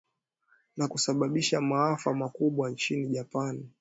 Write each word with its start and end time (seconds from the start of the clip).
na 0.77 0.87
kusababisha 0.87 1.61
maafa 1.61 2.13
makubwa 2.13 2.69
nchini 2.69 3.07
japan 3.07 3.63